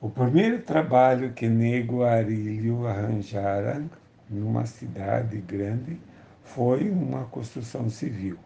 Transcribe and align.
O 0.00 0.08
primeiro 0.08 0.62
trabalho 0.62 1.32
que 1.32 1.48
Nego 1.48 2.04
Arilho 2.04 2.86
arranjara 2.86 3.82
numa 4.30 4.64
cidade 4.64 5.38
grande 5.38 5.98
foi 6.44 6.88
uma 6.88 7.24
construção 7.24 7.90
civil. 7.90 8.38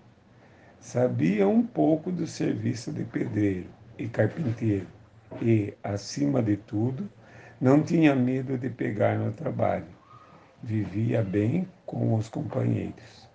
Sabia 0.80 1.46
um 1.46 1.62
pouco 1.62 2.10
do 2.10 2.26
serviço 2.26 2.90
de 2.90 3.04
pedreiro 3.04 3.68
e 3.98 4.08
carpinteiro 4.08 4.86
e, 5.42 5.74
acima 5.84 6.42
de 6.42 6.56
tudo, 6.56 7.06
não 7.60 7.82
tinha 7.82 8.14
medo 8.14 8.56
de 8.56 8.70
pegar 8.70 9.18
no 9.18 9.30
trabalho. 9.30 9.84
Vivia 10.62 11.22
bem 11.22 11.68
com 11.84 12.14
os 12.14 12.30
companheiros. 12.30 13.28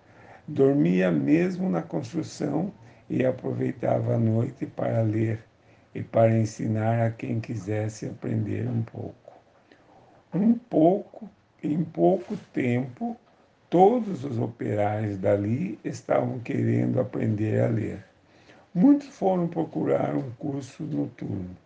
Dormia 0.48 1.12
mesmo 1.12 1.70
na 1.70 1.82
construção 1.82 2.72
e 3.08 3.24
aproveitava 3.24 4.16
a 4.16 4.18
noite 4.18 4.66
para 4.66 5.02
ler 5.02 5.38
e 5.94 6.02
para 6.02 6.36
ensinar 6.36 7.06
a 7.06 7.10
quem 7.10 7.40
quisesse 7.40 8.06
aprender 8.06 8.68
um 8.68 8.82
pouco. 8.82 9.32
Um 10.34 10.54
pouco, 10.54 11.28
em 11.62 11.82
pouco 11.82 12.36
tempo, 12.52 13.16
todos 13.70 14.24
os 14.24 14.38
operários 14.38 15.16
dali 15.18 15.78
estavam 15.84 16.38
querendo 16.40 17.00
aprender 17.00 17.62
a 17.62 17.68
ler. 17.68 18.04
Muitos 18.74 19.08
foram 19.08 19.48
procurar 19.48 20.14
um 20.14 20.30
curso 20.32 20.82
noturno. 20.82 21.56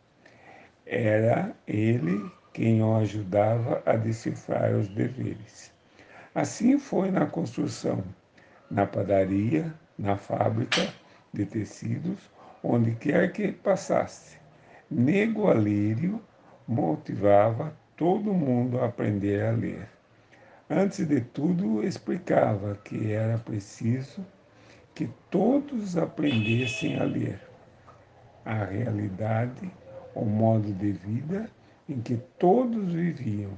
Era 0.86 1.54
ele 1.66 2.30
quem 2.52 2.82
o 2.82 2.96
ajudava 2.96 3.82
a 3.84 3.96
decifrar 3.96 4.72
os 4.74 4.88
deveres. 4.88 5.72
Assim 6.34 6.78
foi 6.78 7.10
na 7.10 7.26
construção, 7.26 8.02
na 8.70 8.86
padaria, 8.86 9.74
na 9.98 10.16
fábrica 10.16 10.92
de 11.32 11.44
tecidos, 11.44 12.30
onde 12.62 12.92
quer 12.92 13.32
que 13.32 13.52
passasse. 13.52 14.38
Nego 14.90 15.48
Alírio 15.48 16.20
motivava 16.66 17.74
todo 17.96 18.32
mundo 18.32 18.80
a 18.80 18.86
aprender 18.86 19.42
a 19.44 19.52
ler. 19.52 19.88
Antes 20.68 21.06
de 21.06 21.20
tudo, 21.20 21.82
explicava 21.82 22.78
que 22.84 23.12
era 23.12 23.38
preciso 23.38 24.24
que 24.94 25.08
todos 25.30 25.96
aprendessem 25.96 26.98
a 26.98 27.04
ler. 27.04 27.40
A 28.44 28.64
realidade, 28.64 29.70
o 30.14 30.24
modo 30.24 30.72
de 30.72 30.92
vida 30.92 31.48
em 31.88 32.00
que 32.00 32.16
todos 32.38 32.92
viviam. 32.92 33.52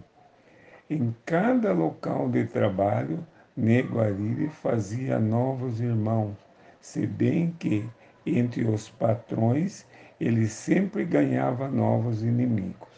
Em 0.89 1.15
cada 1.25 1.73
local 1.73 2.29
de 2.29 2.45
trabalho, 2.45 3.27
Nego 3.57 4.01
Ariri 4.01 4.49
fazia 4.49 5.19
novos 5.19 5.81
irmãos, 5.81 6.37
se 6.81 7.07
bem 7.07 7.55
que 7.59 7.89
entre 8.27 8.65
os 8.65 8.89
patrões, 8.89 9.87
ele 10.21 10.47
sempre 10.47 11.05
ganhava 11.05 11.69
novos 11.69 12.23
inimigos. 12.23 12.89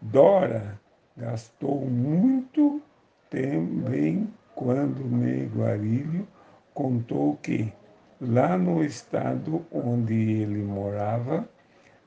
Dora 0.00 0.80
gastou 1.16 1.86
muito 1.86 2.82
também 3.30 4.32
quando 4.54 5.04
Neguarilho 5.04 6.26
contou 6.74 7.36
que, 7.36 7.72
lá 8.20 8.56
no 8.56 8.84
estado 8.84 9.64
onde 9.70 10.14
ele 10.14 10.62
morava, 10.62 11.48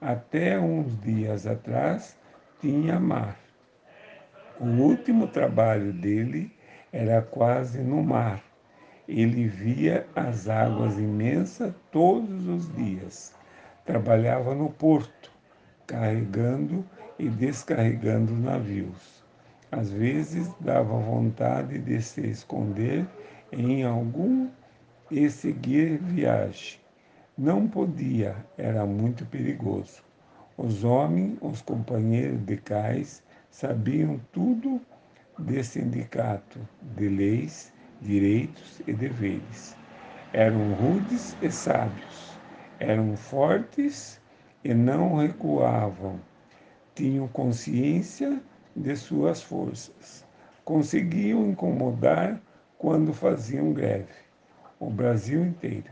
até 0.02 0.60
uns 0.60 1.00
dias 1.02 1.48
atrás, 1.48 2.18
tinha 2.60 3.00
mar. 3.00 3.38
O 4.60 4.66
último 4.66 5.28
trabalho 5.28 5.92
dele 5.92 6.52
era 6.92 7.22
quase 7.22 7.82
no 7.82 8.02
mar 8.04 8.45
ele 9.08 9.48
via 9.48 10.08
as 10.16 10.50
águas 10.50 10.98
imensas 10.98 11.74
todos 11.92 12.48
os 12.48 12.74
dias. 12.76 13.34
Trabalhava 13.86 14.56
no 14.56 14.70
porto, 14.70 15.32
carregando 15.86 16.84
e 17.20 17.30
descarregando 17.30 18.34
navios. 18.34 19.24
Às 19.72 19.92
vezes 19.92 20.50
dava 20.60 20.98
vontade 20.98 21.80
de 21.80 22.02
se 22.02 22.22
esconder 22.28 23.06
em 23.52 23.84
algum 23.84 24.50
e 25.12 25.30
seguir 25.30 25.98
viagem. 25.98 26.80
Não 27.38 27.68
podia, 27.68 28.36
era 28.58 28.86
muito 28.86 29.26
perigoso. 29.26 30.04
Os 30.58 30.84
homens, 30.84 31.38
os 31.42 31.62
companheiros 31.62 32.44
de 32.46 32.58
cais, 32.58 33.22
sabiam 33.52 34.20
tudo 34.32 34.82
de 35.38 35.62
sindicato, 35.64 36.60
de 36.96 37.10
leis 37.10 37.74
direitos 38.06 38.82
e 38.88 38.94
deveres. 38.94 39.76
Eram 40.32 40.74
rudes 40.74 41.36
e 41.42 41.50
sábios, 41.50 42.38
eram 42.80 43.18
fortes 43.18 44.22
e 44.64 44.74
não 44.74 45.16
recuavam, 45.16 46.20
tinham 46.94 47.28
consciência 47.30 48.42
de 48.76 48.96
suas 48.96 49.42
forças, 49.42 50.26
conseguiam 50.64 51.50
incomodar 51.50 52.40
quando 52.78 53.14
faziam 53.14 53.74
greve, 53.74 54.14
o 54.80 54.90
Brasil 54.90 55.44
inteiro. 55.44 55.90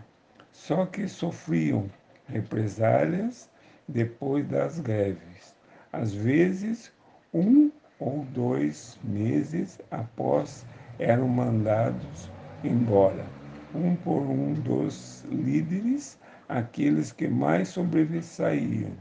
Só 0.52 0.86
que 0.86 1.08
sofriam 1.08 1.90
represálias 2.28 3.50
depois 3.88 4.46
das 4.48 4.80
greves, 4.80 5.56
às 5.92 6.14
vezes 6.14 6.92
um 7.34 7.72
ou 8.00 8.26
dois 8.34 9.00
meses 9.04 9.80
após 9.90 10.66
eram 11.00 11.28
mandados 11.28 12.32
embora, 12.64 13.26
um 13.74 13.96
por 13.96 14.22
um 14.22 14.54
dos 14.54 15.26
líderes, 15.30 16.18
aqueles 16.48 17.12
que 17.12 17.28
mais 17.28 17.70
sobressaíam. 17.70 18.92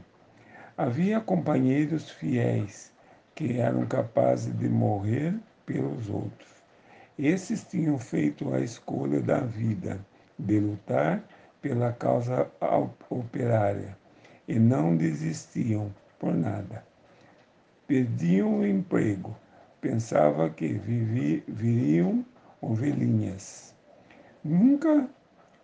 Havia 0.77 1.21
companheiros 1.21 2.09
fiéis 2.09 2.91
que 3.35 3.59
eram 3.59 3.85
capazes 3.85 4.57
de 4.57 4.67
morrer 4.67 5.35
pelos 5.65 6.09
outros. 6.09 6.49
Esses 7.17 7.63
tinham 7.63 7.97
feito 7.97 8.53
a 8.53 8.59
escolha 8.59 9.21
da 9.21 9.39
vida, 9.39 9.99
de 10.37 10.59
lutar 10.59 11.23
pela 11.61 11.93
causa 11.93 12.49
operária, 13.09 13.95
e 14.47 14.57
não 14.59 14.97
desistiam 14.97 15.93
por 16.19 16.33
nada. 16.33 16.83
Perdiam 17.87 18.59
o 18.59 18.67
emprego, 18.67 19.35
pensava 19.83 20.49
que 20.49 20.65
vivi, 20.65 21.43
viriam 21.45 22.25
ovelhinhas. 22.61 23.75
Nunca 24.41 25.09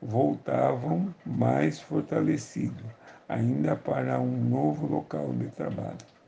voltavam 0.01 1.15
mais 1.25 1.79
fortalecidos, 1.79 2.85
ainda 3.29 3.77
para 3.77 4.19
um 4.19 4.43
novo 4.43 4.85
local 4.87 5.31
de 5.33 5.47
trabalho. 5.51 6.18